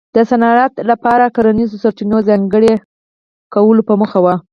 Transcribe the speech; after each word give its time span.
د 0.15 0.17
صنعت 0.29 0.73
لپاره 0.89 1.33
کرنیزو 1.35 1.81
سرچینو 1.83 2.17
ځانګړي 2.29 2.73
کولو 3.53 3.81
په 3.87 3.93
موخه 4.01 4.19
و. 4.23 4.27